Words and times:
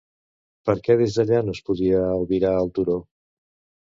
Per 0.69 0.75
què 0.87 0.95
des 1.01 1.17
d'allà 1.19 1.43
no 1.49 1.55
es 1.57 1.61
podia 1.67 2.01
albirar 2.07 2.57
el 2.63 2.73
turó? 2.79 2.97